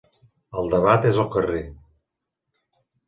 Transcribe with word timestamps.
El 0.61 0.71
debat 0.71 1.05
és 1.11 1.19
al 1.25 1.29
carrer. 1.37 1.61